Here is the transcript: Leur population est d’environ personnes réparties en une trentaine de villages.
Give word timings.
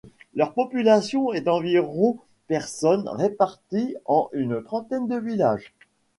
Leur 0.33 0.55
population 0.55 1.31
est 1.31 1.41
d’environ 1.41 2.17
personnes 2.47 3.07
réparties 3.07 3.95
en 4.05 4.29
une 4.33 4.63
trentaine 4.63 5.07
de 5.07 5.17
villages. 5.17 5.75